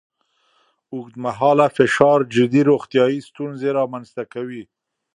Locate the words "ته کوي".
4.15-4.63